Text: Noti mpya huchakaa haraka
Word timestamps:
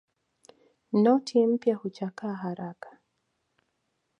Noti 0.93 1.47
mpya 1.47 1.75
huchakaa 1.75 2.33
haraka 2.33 2.97